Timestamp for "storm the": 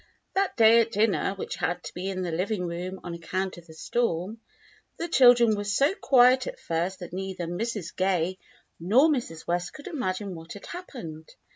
3.75-5.07